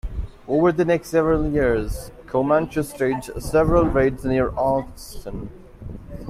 [0.47, 5.51] Over the next several years, Comanches staged several raids near Austin.